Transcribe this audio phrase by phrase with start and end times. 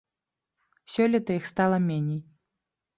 [0.95, 2.21] Сёлета іх стала меней.